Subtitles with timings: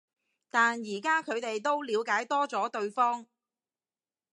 [0.49, 3.27] 但而家佢哋都了解多咗對方